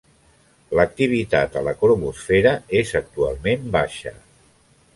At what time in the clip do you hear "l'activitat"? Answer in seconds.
0.77-1.57